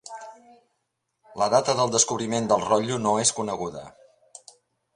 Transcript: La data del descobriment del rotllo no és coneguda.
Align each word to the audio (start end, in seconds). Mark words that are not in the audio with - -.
La 1.41 1.49
data 1.55 1.75
del 1.81 1.93
descobriment 1.97 2.49
del 2.53 2.65
rotllo 2.71 2.99
no 3.07 3.13
és 3.25 3.35
coneguda. 3.41 3.85